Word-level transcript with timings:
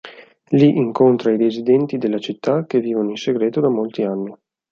Lì 0.49 0.75
incontra 0.77 1.31
i 1.31 1.37
residenti 1.37 1.99
della 1.99 2.17
città 2.17 2.65
che 2.65 2.79
vivono 2.79 3.11
in 3.11 3.17
segreto 3.17 3.59
da 3.61 3.69
molti 3.69 4.01
anni. 4.01 4.35